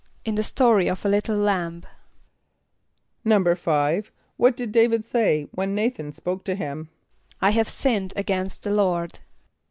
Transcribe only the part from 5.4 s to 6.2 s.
when N[=a]´than